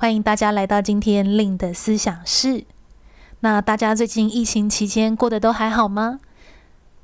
[0.00, 2.64] 欢迎大家来到今天令的思想室。
[3.40, 6.20] 那大家最近疫情期间过得都还好吗？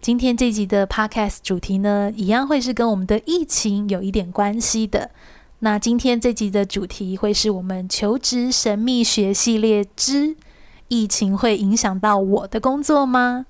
[0.00, 5.10] 今天这集的 Podcast 主题呢，一样会是跟我们的疫情有一点关系的。
[5.59, 10.34] 那今天这集的主题会是我们求职神秘学系列之
[10.88, 13.44] 疫情会影响到我的工作吗？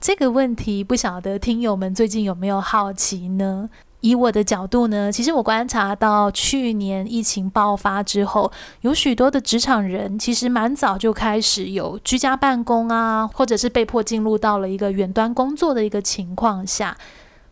[0.00, 3.70] 这个问题不晓得听友们最近有没有好奇呢？
[4.00, 8.50] 以我的角度呢，其实我观察到去年疫情爆发之后，
[8.80, 16.96] 有许多的职场人其实蛮早就开始有居家办公啊，或者是被迫进入到了一个远端工作的一个情况下。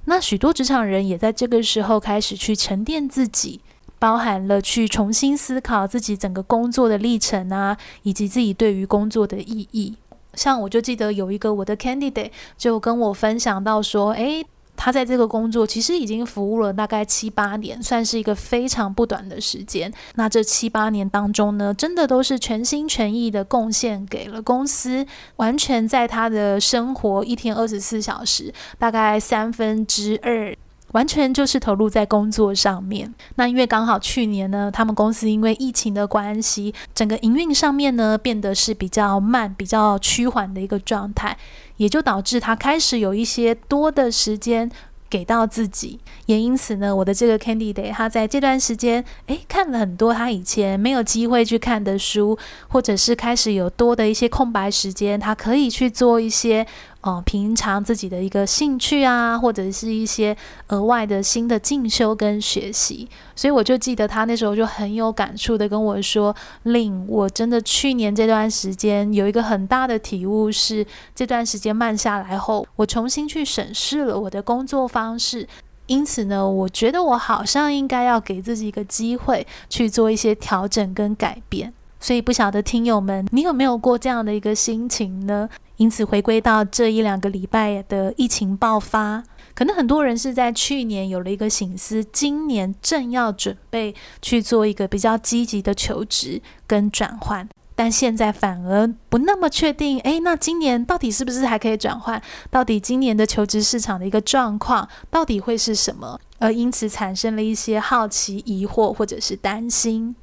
[0.06, 3.60] 那许多职场人也在这个时候开始去沉淀自己，
[3.98, 9.96] 包含了去重新思考自己整个工作的历程啊，以及自己对于工作的意义。
[10.32, 14.46] 像我就记得有一个我的 candidate 就跟我分享到说，诶。
[14.78, 19.92] 他在这个工作其实已经服务了大概七八年，算是一个非常不短的时间。
[20.14, 25.04] 那这七八年当中呢，真的都是全心全意的贡献给了公司，
[25.36, 30.56] 完全在他的生活一天二十四小时，大概三分之二。
[30.92, 33.14] 完全就是投入在工作上面。
[33.34, 41.36] 那因为刚好去年呢，他们公司因为疫情的关系，整个营运上面呢变得是比较慢、比较趋缓的一个状态，
[41.78, 44.70] 也就导致他开始有一些多的时间。
[45.10, 56.66] 给到自己，也因此呢，我的这个 Candy Day，他在这段时间，诶，看了很多他以前没有机会去看的书，或者是开始有多的一些空白时间，他可以去做一些。
[57.00, 60.36] 哦，平常自己的一个兴趣啊，或者是一些
[60.68, 75.46] 额外的新的进修跟学习，所以我就记得他那时候就很有感触的跟我说令我真的去年这段时间有一个很大的体悟是，这段时间慢下来后，我重新去审视了我的工作方式，
[75.86, 85.48] 因此呢，我觉得我好像应该要给自己一个机会去做一些调整跟改变。”所以不晓得听友们，你有没有过这样的一个心情呢？
[85.78, 89.22] 因此回归到这一两个礼拜的疫情爆发，
[89.54, 100.00] 可能很多人是在去年有了一个醒思，今年正要准备去做一个比较积极的求职跟转换，但现在反而不那么确定。
[100.00, 102.20] 诶，那今年到底是不是还可以转换？
[102.50, 106.20] 到底今年的求职市场的一个状况到底会是什么？
[106.40, 110.16] 而因此产生了一些好奇、疑惑或者是担心。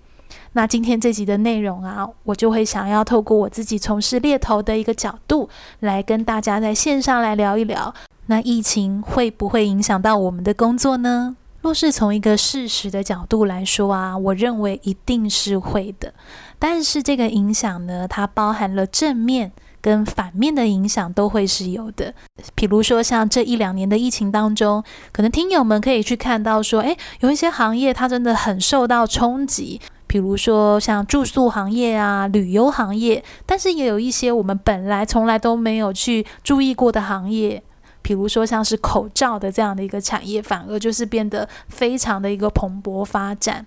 [0.54, 5.50] 那今天这集的内容啊，我就会想要透过我自己从事猎头的一个角度，
[5.82, 7.94] 来跟大家在线上来聊一聊，
[8.28, 11.36] 那疫情会不会影响到我们的工作呢？
[11.62, 16.14] 若是从一个事实的角度来说啊，我认为一定是会的。
[16.60, 22.14] 但是这个影响呢，它包含了正面跟反面的影响都会是有的。
[22.54, 29.82] 比如说像这一两年的疫情当中，可能听友们可以去看到说，诶，有一些行业它真的很受到冲击。
[30.16, 37.62] 比如说像住宿行业啊、旅游行业，但是也有一些我们本来从来都没有去注意过的行业，
[38.02, 43.66] 比如说像是口罩的这样的一个产业，反而就是变得非常的一个蓬勃发展。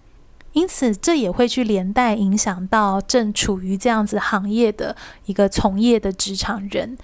[0.54, 6.96] 因此，这也会去连带影响到正处于这样子行业的一个从业的职场人。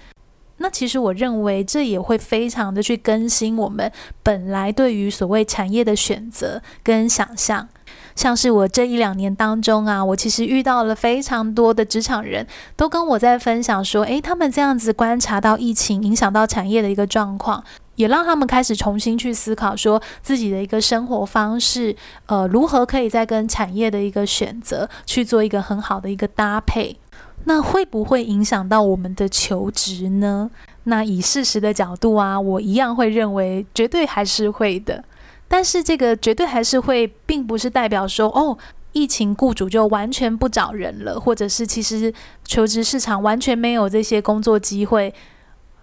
[0.57, 3.91] 那其实我认为，这也会非常的去更新我们
[4.23, 7.69] 本来对于所谓产业的选择跟想象。
[8.15, 17.63] 像是我这一两年当中啊，我其实遇到了非常多的职场人都跟我在分享说，诶，他们这样子观察到疫情影响到产业的一个状况，
[17.95, 21.95] 也让他们开始重新去思考说自己的一个生活方式，
[22.27, 26.97] 呃，如何可以再跟产业的一个选择去做一个很好的一个搭配。
[27.47, 30.49] 那会不会影响到我们的求职呢？
[30.85, 35.03] 那以事实的角度啊，我一样会认为绝对还是会的。
[35.47, 38.57] 但是这个绝对还是会，并不是代表说哦，
[38.93, 42.13] 疫情雇主就完全不找人了，或者是其实
[42.43, 45.13] 求职市场完全没有这些工作机会，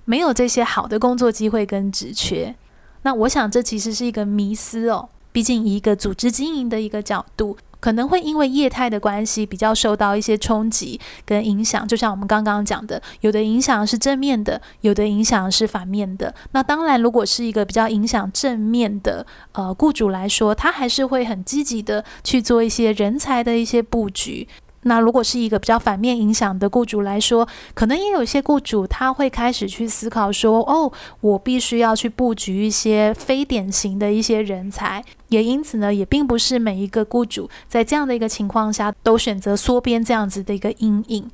[0.05, 2.55] 没有这些好的工作机会跟职缺。
[3.03, 7.57] 那我想这其实是一个迷思哦，毕竟一个组织经营的一个角度。
[7.83, 11.87] 可能会因为业态的关系，比较受到一些冲击跟影响。
[11.89, 16.33] 就像我们刚刚讲的，有的影响是正面的，有的影响是反面的。
[16.53, 24.47] 那当然，如果是一个比较影响正面的呃雇主来说，他还是会很积极的去做一些人才的一些布局。
[24.83, 41.31] 那如果是一个比较反面影响的雇主来说，可能也有一些雇主他会开始去思考说：“哦，我必须要去布局一些非典型的一些人才。”也因此呢，也并不是每一个雇主在这样的一个情况下都选择缩编这样子的一个阴影。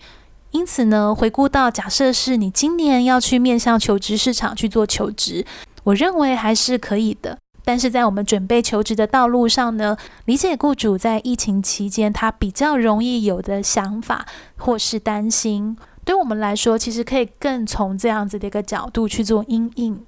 [0.50, 5.44] 因此呢，回顾到假设是你今年要去面向求职市场去做求职，
[5.84, 7.38] 我认为还是可以的。
[7.68, 9.94] 但是在我们准备求职的道路上呢，
[10.24, 14.24] 理解雇主在疫情期间他比较容易有的想法
[14.56, 20.02] 或是担心，对我们来说，其实可以更从这样子的一个角度去做因应。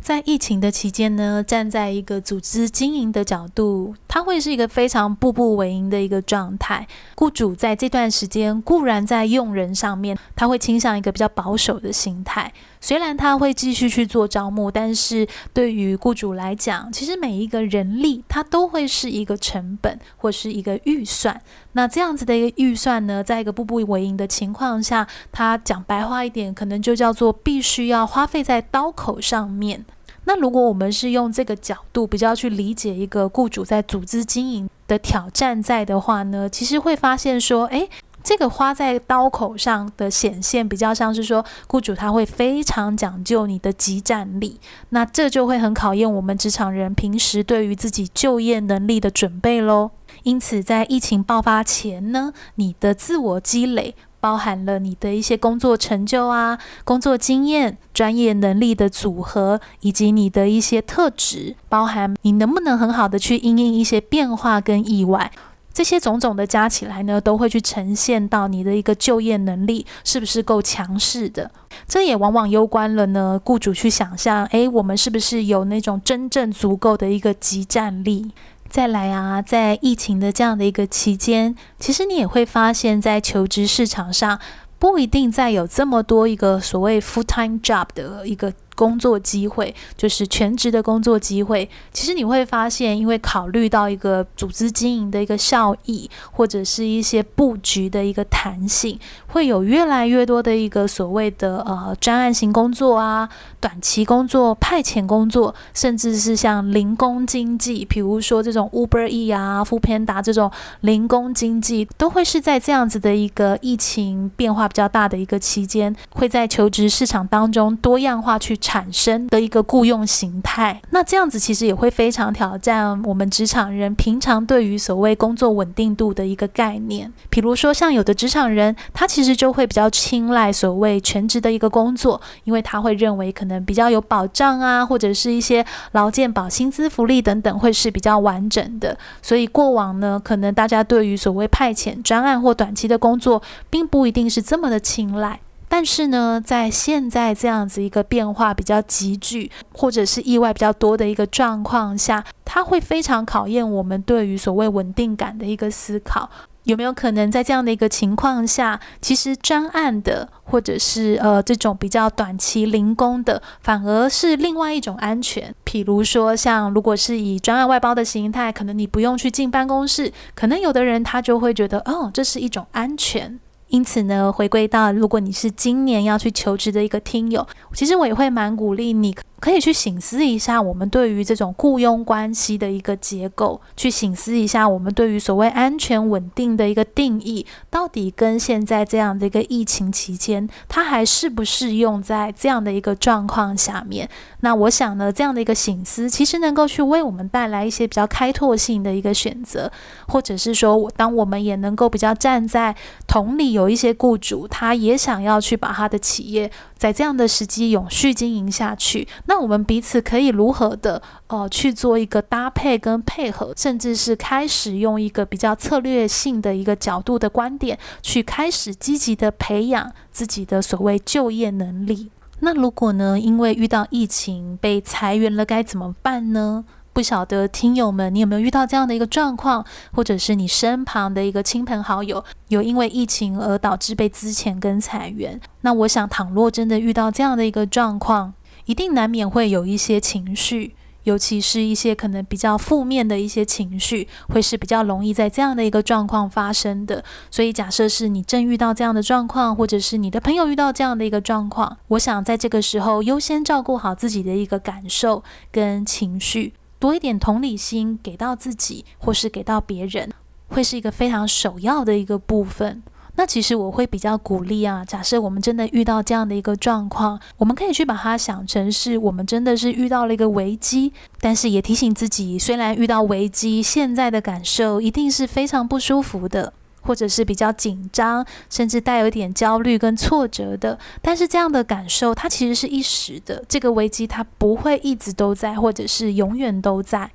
[0.00, 6.86] 在疫情的期间呢，站在一个组织经营的角度，它会是一个非常步步为营的一个状态。
[7.16, 12.52] 雇主在这段时间固然在用人上面，他会倾向一个比较保守的心态。
[12.80, 21.40] 虽然他会继续去做招募，但是对于雇主来讲，其实每一个人力它都会是一个成本或是一个预算。
[21.72, 29.84] 那这样子的一个预算呢，在一个步步为营的情况下，它讲白话一点，可能就叫做必须要花费在刀口上面。
[30.24, 37.88] 那如果我们是用这个角度比较去理解一个雇主在组织经营的挑战在的话呢，其实会发现说，诶。
[38.30, 44.60] 这个花在刀口上的显现，比较像是说，雇主他会非常讲究你的即战力，
[44.90, 49.90] 那这就会很考验我们职场人平时对于自己就业能力的准备喽。
[50.22, 65.32] 因此，在疫情爆发前呢，你的自我积累包含了你的一些工作成就啊、工作经验、专业能力的组合，以及你的一些特质，包含你能不能很好的去因应一些变化跟意外。
[65.72, 71.50] 这些种种的加起来呢，都会去呈现到你的一个就业能力是不是够强势的。
[71.86, 78.32] 这也往往攸关了呢，雇主去想象，诶，我们是不是有那种真正足够的一个即战力？
[78.68, 84.38] 再来啊，在疫情的这样的一个期间，其实你也会发现，在求职市场上，
[84.78, 88.52] 不一定再有这么多一个所谓 full time job 的一个。
[88.80, 91.68] 工作机会就是全职的工作机会。
[91.92, 103.28] 其实你会发现，因为考虑到一个组织经营的一个效益，或者是一些布局的一个弹性，会有越来越多的一个所谓的呃专案型工作啊、
[103.60, 110.50] 短期工作、派遣工作，甚至是像零工经济，比如说这种 Uber E 啊、Foodpanda 这种
[110.80, 118.56] 零工经济，都会是在这样子的一个疫情变化比较大的一个期间，会在求职市场当中多样化去。
[118.70, 127.12] 产生的一个雇佣形态，那这样子其实也会非常挑战我们职场人平常对于所谓工作稳定度的一个概念。
[127.28, 138.96] 比如说，像有的职场人，他其实就会比较青睐所谓全职的一个工作，因为他会认为可能比较有保障啊，或者是一些劳健保、薪资福利等等会是比较完整的。
[139.20, 145.40] 所以过往呢，可能大家对于所谓派遣专案或短期的工作，并不一定是这么的青睐。
[145.72, 156.28] 但是呢，在现在这样子一个变化比较急剧，或者是意外比较多的一个状况下，它会非常考验我们对于所谓稳定感的一个思考。
[156.64, 165.54] 有没有可能在这样的一个情况下，其实专案的，或者是呃这种比较短期零工的，反而是另外一种安全？
[165.64, 173.40] 譬如说，像如果是以专案外包的形态，可能你不用去进办公室，可能有的人他就会觉得，哦，这是一种安全。
[173.70, 179.16] 因此呢，回归到如果你是今年要去求职的一个听友，其实我也会蛮鼓励你。
[179.40, 194.08] 可以去醒思一下，我们对于这种雇佣关系的一个结构，去醒思一下我们对于所谓安全稳定的一个定义，到底跟现在这样的一个疫情期间，它还适不适用在这样的一个状况下面？
[194.40, 199.72] 那我想呢，这样的一个醒思，其实能够去为我们带来一些比较开拓性的一个选择，
[200.06, 209.08] 或者是说，我当我们也能够比较站在同理，有一些雇主，他也想要去把他的企业在这样的时机永续经营下去。
[209.30, 222.10] 那我们彼此可以如何的呃去做一个搭配跟配合，甚至是开始用一个比较策略性的一个角度的观点，去开始积极的培养自己的所谓就业能力。
[222.40, 226.64] 那如果呢，因为遇到疫情被裁员了，该怎么办呢？
[226.92, 235.40] 不晓得听友们，你有没有遇到这样的一个状况，或者是你身旁的一个亲朋好友有因为疫情而导致被资遣跟裁员？
[235.60, 238.34] 那我想，倘若真的遇到这样的一个状况，
[238.70, 247.02] 一定难免会有一些情绪，尤其是一些可能比较负面的一些情绪，会是比较容易在这样的一个状况发生的。
[247.32, 260.12] 所以，假设是你正遇到这样的状况，或者是你的朋友遇到这样的一个状况，我想在这个时候优先照顾好自己的一个感受跟情绪，多一点同理心给到自己，或是给到别人。
[260.50, 262.84] 会是一个非常首要的一个部分。
[263.16, 276.52] 那其实我会比较鼓励啊，假设我们真的遇到这样的一个状况，我们可以去把它想成是我们真的是遇到了一个危机，但是也提醒自己，虽然遇到危机，现在的感受一定是非常不舒服的，
[276.82, 287.10] 或者是比较紧张，甚至带有一点焦虑跟挫折的，但是这样的感受它其实是一时的，这个危机它不会一直都在，或者是永远都在。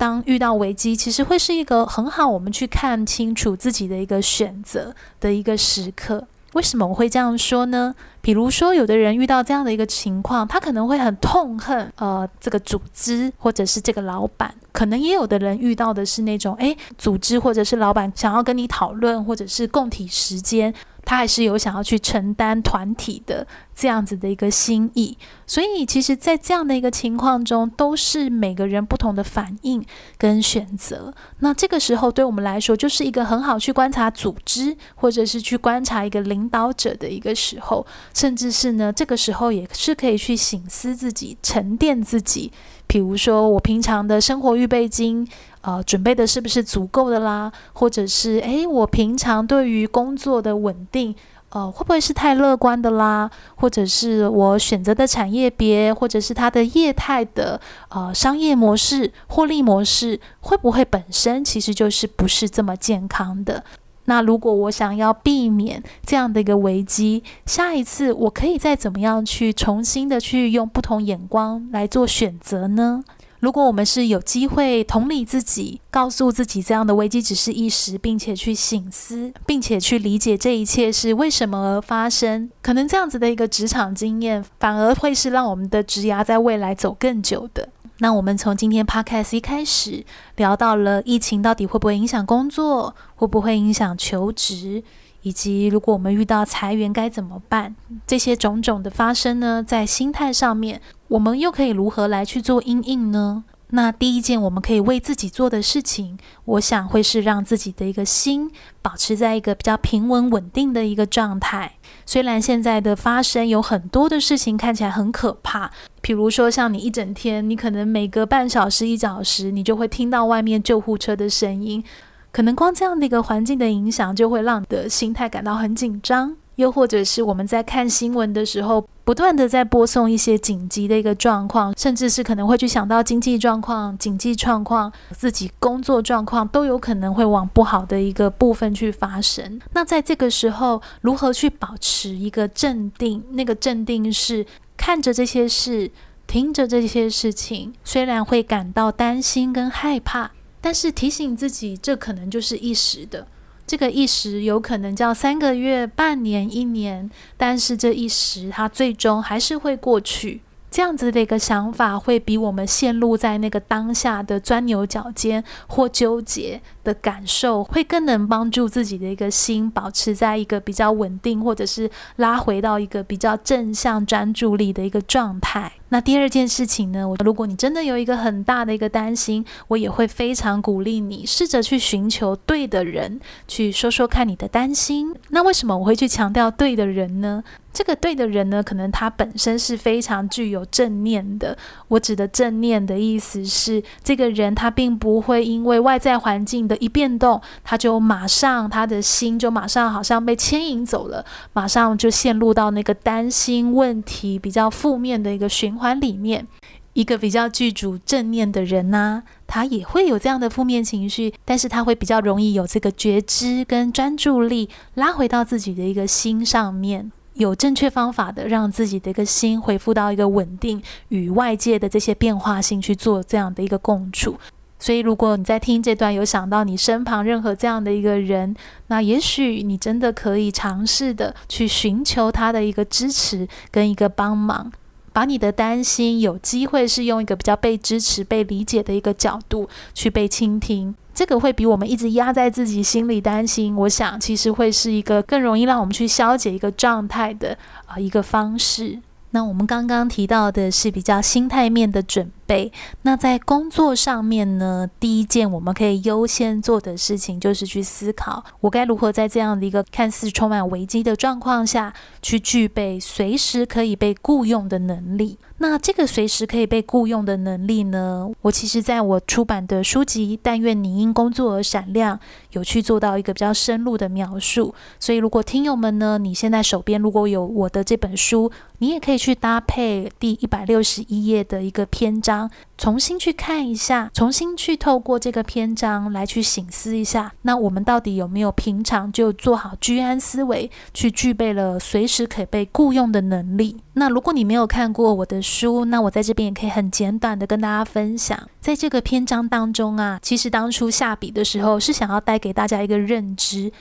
[0.00, 6.26] 当遇到危机，其实会是一个很好我们去看清楚自己的一个选择的一个时刻。
[6.54, 7.94] 为什么我会这样说呢？
[8.22, 14.54] 比如说，有的人遇到这样的一个情况，他可能会很痛恨呃这个组织或者是这个老板。
[14.72, 20.72] 可能也有的人遇到的是那种，诶，组织或者是老板想要跟你讨论，或者是共体时间。
[21.10, 29.84] 他还是有想要去承担团体的这样子的一个心意，所以其实，在这样的一个情况中，都是每个人不同的反应
[30.16, 31.12] 跟选择。
[31.40, 42.52] 那这个时候，对我们来说，就是一个很好去观察组织，或者是去观察一个领导者的一个时候，甚至是呢，这个时候也是可以去省思自己、沉淀自己。
[42.86, 45.26] 比如说，我平常的生活预备金。
[45.62, 47.52] 呃，准备的是不是足够的啦？
[47.72, 51.14] 或者是，诶，我平常对于工作的稳定，
[51.50, 53.30] 呃，会不会是太乐观的啦？
[53.56, 63.62] 或者是我选择的产业别，或者是它的业态的呃商业模式、获利模式，会不会本身其实就是不是这么健康的？
[64.06, 73.04] 那如果我想要避免这样的一个危机，下一次我可以再怎么样去重新的去用不同眼光来做选择呢？
[73.40, 87.70] 如果我们是有机会同理自己，告诉自己这样的危机只是一时，并且去省思，并且去理解这一切是为什么而发生，可能这样子的一个职场经验，反而会是让我们的职涯在未来走更久的。
[87.98, 90.04] 那我们从今天 Podcast 一开始
[90.36, 94.82] 聊到了疫情到底会不会影响工作，会不会影响求职？
[95.22, 97.74] 以及如果我们遇到裁员该怎么办？
[98.06, 100.80] 这些种种的发生呢，在心态上面，
[101.10, 103.42] 我们又可以如何来去做阴应呢？
[103.70, 108.48] 那第一件我们可以为自己做的事情，我想会是让自己的一个心
[108.80, 111.72] 保持在一个比较平稳稳定的一个状态。
[112.06, 121.82] 虽然现在的发生有很多的事情看起来很可怕，比如说像你一整天，你可能每隔半小时一小时，你就会听到外面救护车的声音。
[122.30, 126.36] 可能光这样的一个环境的影响，就会让你的心态感到很紧张。
[126.60, 139.60] 又或者是我们在看新闻的时候，不断的在播送一些紧急的一个状况，甚至是可能会去想到经济状况、经济状况、自己工作状况，都有可能会往不好的一个部分去发生。
[139.72, 143.24] 那在这个时候，如何去保持一个镇定？
[143.30, 145.90] 那个镇定是看着这些事，
[146.26, 150.30] 听着这些事情，虽然会感到担心跟害怕。
[150.62, 153.26] 但是提醒自己，这可能就是一时的，
[153.70, 160.40] 这个一时有可能叫三个月、半年、一年，但是这一时它最终还是会过去。
[160.72, 175.72] 这样子的一个想法，会比我们陷入在那个当下的钻牛角尖或纠结的感受，会更能帮助自己的一个心保持在一个比较稳定，或者是拉回到一个比较正向专注力的一个状态。
[175.92, 185.12] 那第二件事情呢，我如果你真的有一个很大的一个担心，我也会非常鼓励你试着去寻求对的人，去说说看你的担心。
[185.30, 187.42] 那为什么我会去强调对的人呢？
[187.72, 191.56] 这个对的人呢，可能他本身是非常具有正念的。
[191.88, 206.46] 我指的正念的意思是，这个人他并不会因为外在环境的一变动，他就马上他的心就马上好像被牵引走了，马上就陷入到那个担心问题比较负面的一个循环里面。
[206.92, 217.10] 一个比较具足正念的人呢，他也会有这样的负面情绪，但是他会比较容易有这个觉知跟专注力，拉回到自己的一个心上面。
[217.34, 224.36] 有正确方法的，让自己的一个心恢复到一个稳定，与外界的这些变化性去做这样的一个共处。
[224.80, 228.56] 所以，如果你在听这段有想到你身旁任何这样的一个人，
[228.86, 234.72] 那也许你真的可以尝试的去寻求他的一个支持跟一个帮忙，
[235.12, 240.94] 把你的担心有机会是用一个比较被支持、被理解的一个角度去被倾听。
[241.12, 248.98] 这个会比我们一直压在自己心里担心，我想其实会是一个更容易让我们去消解一个状态的啊、一个方式。
[249.32, 252.72] 那我们刚刚提到的是比较心态面的准备。
[253.02, 265.38] 那在工作上面呢，第一件我们可以优先做的事情，就是去思考我该如何在这样的一个看似充满危机的状况下去具备随时可以被雇佣的能力。
[265.62, 272.16] 那这个随时可以被雇佣的能力呢，我其实在我出版的书籍《但愿你因工作而闪亮》
[272.52, 274.74] 有去做到一个比较深入的描述。
[274.98, 282.39] 所以，如果听友们呢，你现在手边如果有我的这本书，你也可以去搭配第一百六十一页的一个篇章，
[282.78, 293.76] 重新去看一下，重新去透过这个篇章来去醒思一下，那我们到底有没有平常就做好居安思危，去具备了随时可以被雇佣的能力？
[293.94, 303.72] 那如果你没有看过我的书，那我在这边也可以很简短的跟大家分享，在这个篇章当中啊，其实当初下笔的时候是想要带给大家一个认知。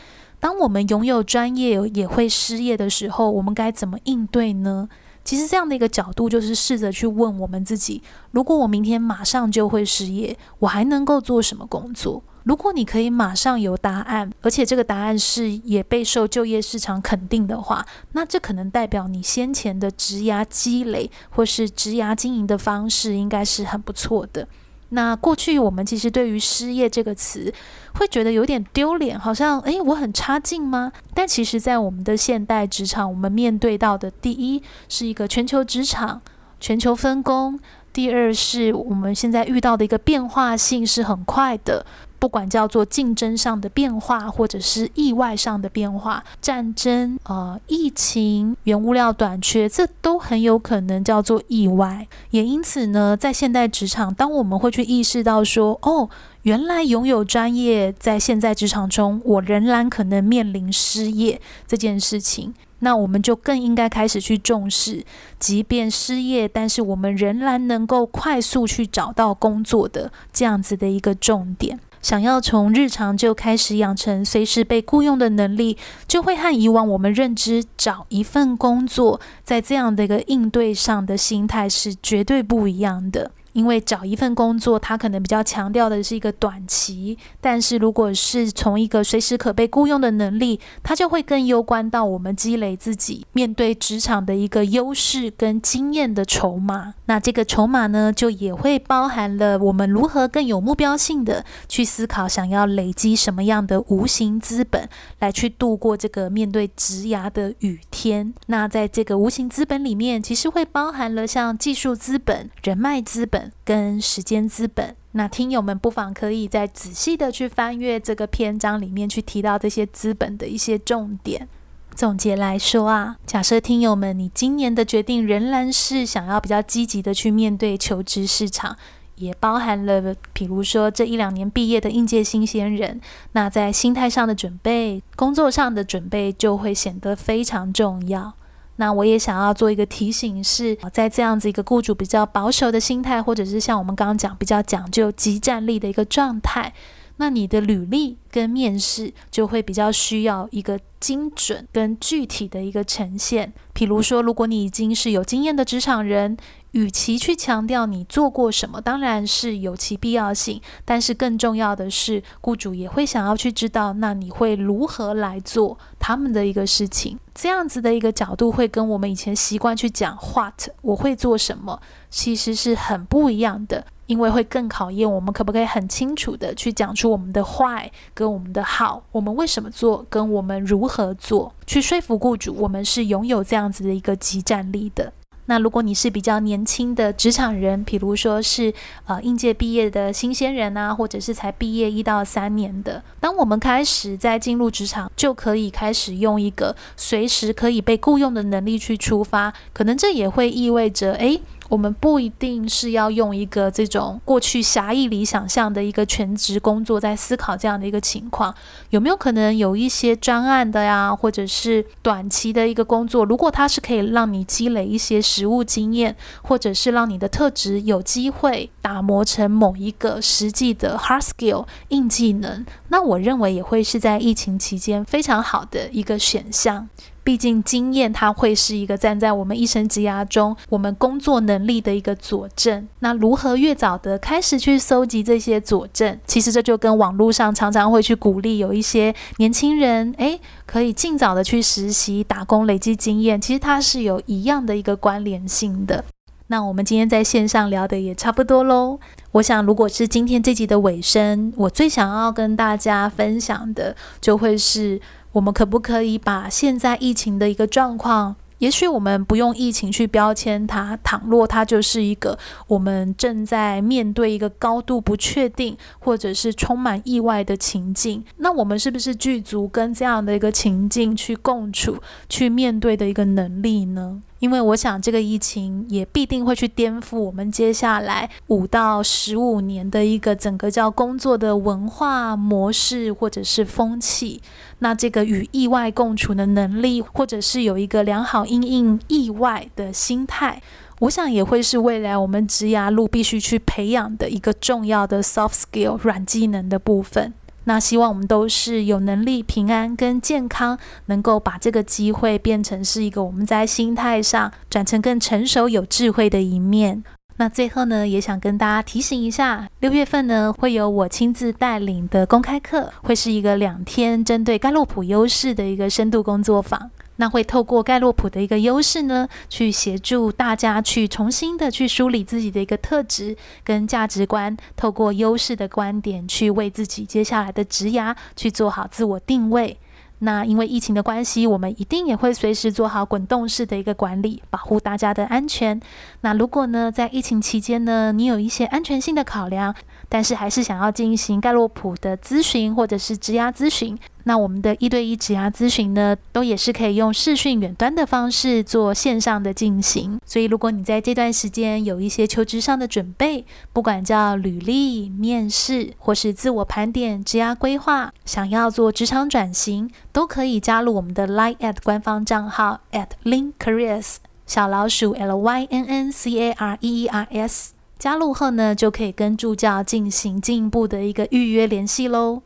[0.42, 4.88] 当我们拥有专业也会失业的时候，我们该怎么应对呢？
[5.30, 12.24] 其实这样的一个角度，就是试着去问我们自己：如果我明天马上就会失业，我还能够做什么工作？
[12.46, 24.48] 如果你可以马上有答案，而且这个答案是也备受就业市场肯定的话，那这可能代表你先前的职涯积累或是职涯经营的方式应该是很不错的。
[24.90, 27.54] 那过去我们其实对于失业这个词
[27.94, 30.92] 会觉得有点丢脸，好像诶，我很差劲吗？
[31.14, 36.22] 但其实，在我们的现代职场，我们面对到的第一是一个全球职场、
[36.60, 37.60] 全球分工；
[37.94, 41.86] 第二是我们现在遇到的一个变化性是很快的。
[42.20, 52.06] 不管叫做竞争上的变化，或者是意外上的变化，战争、呃，疫情、原物料短缺，这都很有可能叫做意外。
[52.32, 56.10] 也因此呢，在现代职场，当我们会去意识到说，哦，
[56.42, 65.06] 原来拥有专业，在现在职场中，我仍然可能面临失业这件事情，那我们就更应该开始去重视，
[65.40, 71.80] 即便失业，但是我们仍然能够快速去找到工作的这样子的一个重点。
[72.02, 75.78] 想要从日常就开始养成随时被雇佣的能力，
[76.08, 83.32] 就会和以往我们认知找一份工作，在这样的一个应对上的心态是绝对不一样的。
[83.60, 96.94] 因为找一份工作，它可能比较强调的是一个短期，但是如果是从一个随时可被雇佣的能力，它就会更攸关到我们积累自己面对职场的一个优势跟经验的筹码。
[97.08, 104.88] 那这个筹码呢，就也会包含了我们如何更有目标性的去思考，想要累积什么样的无形资本，
[105.20, 108.34] 来去度过这个面对职涯的雨天。
[108.46, 113.49] 那在这个无形资本里面，其实会包含了像技术资本、人脉资本。
[113.64, 121.48] 跟时间资本，那听友们不妨可以再仔细的去翻阅这个篇章里面去提到这些资本的一些重点。
[121.96, 128.78] 总结来说啊，假设听友们你今年的决定仍然是想要比较积极的去面对求职市场，
[129.16, 133.02] 也包含了比如说这一两年毕业的应届新鲜人，
[133.34, 138.34] 那在心态上的准备、工作上的准备就会显得非常重要。
[138.80, 146.74] 那我也想要做一个提醒是，在这样子一个雇主比较保守的心态，或者是像我们刚刚讲比较讲究即战力的一个状态，
[147.18, 153.52] 那你的履历跟面试就会比较需要一个精准跟具体的一个呈现。
[153.74, 156.38] 比如说，如果你已经是有经验的职场人。
[156.72, 167.18] 与其去强调你做过什么，当然是有其必要性，但是更重要的是，雇主也会想要去知道，那你会如何来做他们的一个事情。
[167.34, 185.14] 这样子的一个角度，会跟我们以前习惯去讲 what 我会做什么，其实是很不一样的，因为会更考验我们可不可以很清楚的去讲出我们的 why 跟我们的 how，我们为什么做，跟我们如何做，去说服雇主，我们是拥有这样子的一个即战力的。
[185.50, 188.72] 那如果你是比较年轻的职场人，比如说是
[189.08, 201.42] 呃应届毕业的新鲜人啊，或者是才毕业一到三年的，当我们开始在进入职场，就可以开始用一个随时可以被雇佣的能力去出发，可能这也会意味着，诶。
[201.70, 208.54] 我们不一定是要用一个这种过去狭义里想象的一个全职工作在思考这样的一个情况，
[208.90, 226.90] 有没有可能有一些专案的呀，或者是短期的一个工作，如果它是可以让你积累一些实务经验，或者是让你的特质有机会打磨成某一个实际的 hard skill 硬技能，那我认为也会是在疫情期间非常好的一个选项。
[227.30, 232.88] 毕竟经验，它会是一个站在我们一生职涯中我们工作能力的一个佐证。
[233.02, 236.20] 那如何越早的开始去搜集这些佐证？
[236.26, 246.04] 其实这就跟网络上常常会去鼓励有一些年轻人，诶，可以尽早的去实习打工累积经验，其实它是有一样的一个关联性的。
[246.48, 249.00] 那我们今天在线上聊的也差不多喽。
[249.34, 255.00] 我想，如果是今天这集的尾声，我最想要跟大家分享的，就会是
[255.34, 258.36] 我们可不可以把现在疫情的一个状况。
[258.60, 262.38] 也许我们不用疫情去标签它，倘若它就是一个
[262.68, 274.22] 我们正在面对一个高度不确定或者是充满意外的情境，那我们是不是具足跟这样的一个情境去共处、去面对的一个能力呢？
[274.40, 284.42] 因为我想，这个疫情也必定会去颠覆我们接下来五到十五年的一个整个叫工作的文化模式或者是风气。
[284.80, 290.62] 那这个与意外共处的能力，或者是有一个良好因应意外的心态，
[291.00, 297.34] 我想也会是未来我们职涯路必须去培养的一个重要的 soft skill 软技能的部分。
[297.70, 307.04] 那希望我们都是有能力、平安跟健康，能够把这个机会变成是一个我们在心态上转成更成熟、有智慧的一面。
[307.38, 316.90] 那最后呢，也想跟大家提醒一下，六月份呢会有我亲自带领的公开课，会是一个两天针对盖洛普优势的一个深度工作坊。
[317.20, 329.78] 那会透过盖洛普的一个优势呢，去协助大家去重新的去梳理自己的一个特质跟价值观，透过优势的观点去为自己接下来的职涯去做好自我定位。
[330.22, 335.80] 那因为疫情的关系，我们一定也会随时做好滚动式的一个管理，保护大家的安全。
[336.22, 339.74] 那如果呢，在疫情期间呢，你有一些安全性的考量，
[340.10, 343.98] 但是还是想要进行盖洛普的咨询或者是职涯咨询。
[344.30, 350.22] 那我们的一对一职涯咨询呢，都也是可以用视讯远端的方式做线上的进行。
[350.24, 367.08] 所以，如果你在这段时间有一些求职上的准备，不管叫履历、面试，或是自我盘点、职涯规划，想要做职场转型，都可以加入我们的 Line@ at 官方账号 at @LynnCareers 小老鼠 L Y N N C A R E E
[367.08, 367.79] R S。
[368.00, 372.42] 加入后呢，就可以跟助教进行进一步的一个预约联系喽。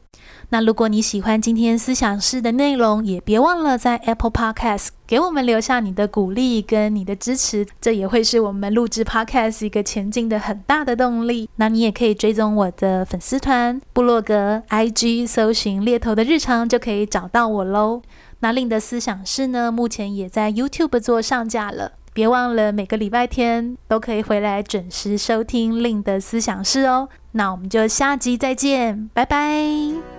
[0.50, 11.50] 那如果你喜欢今天思想室的内容，也别忘了在 Apple Podcast 给我们留下你的鼓励跟你的支持，这也会是我们录制 Podcast 一个前进的很大的动力。
[11.58, 18.02] 那你也可以追踪我的粉丝团、部落格、IG，搜寻猎头的日常就可以找到我喽。
[18.40, 21.94] 那 Lynn 的思想室呢，目前也在 YouTube 做上架了。
[22.14, 27.10] 别忘了每个礼拜天都可以回来准时收听令的思想室哦。
[27.32, 30.13] 那我们就下集再见，拜拜。